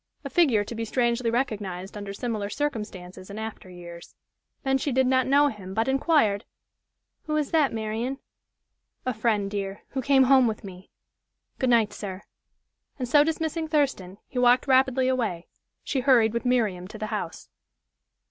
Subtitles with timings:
[0.25, 4.15] A figure to be strangely recognized under similar circumstances in after years.
[4.63, 6.43] Then she did not know him, but inquired:
[7.25, 8.17] "Who is that, Marian?"
[9.05, 10.89] "A friend, dear, who came home with me.
[11.59, 12.23] Good night, sir."
[12.97, 15.47] And so dismissing Thurston, he walked rapidly away.
[15.83, 17.49] She hurried with Miriam to the house.